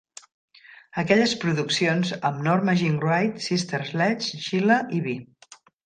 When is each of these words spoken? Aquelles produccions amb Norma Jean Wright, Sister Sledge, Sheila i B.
Aquelles 1.01 1.35
produccions 1.43 2.15
amb 2.31 2.43
Norma 2.49 2.77
Jean 2.83 2.99
Wright, 3.05 3.39
Sister 3.51 3.85
Sledge, 3.95 4.45
Sheila 4.49 4.85
i 5.01 5.09
B. 5.09 5.21